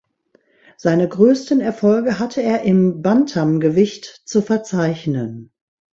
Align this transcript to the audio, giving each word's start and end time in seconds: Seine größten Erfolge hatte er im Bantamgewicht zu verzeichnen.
Seine 0.77 1.07
größten 1.07 1.61
Erfolge 1.61 2.17
hatte 2.17 2.41
er 2.41 2.63
im 2.63 3.03
Bantamgewicht 3.03 4.23
zu 4.25 4.41
verzeichnen. 4.41 5.51